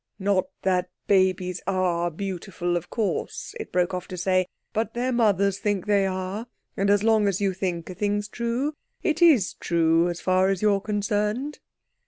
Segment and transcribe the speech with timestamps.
[0.17, 5.59] (Not that babies are beautiful, of course," it broke off to say, "but their mothers
[5.59, 10.19] think they are—and as long as you think a thing's true it is true as
[10.19, 11.59] far as you're concerned.)"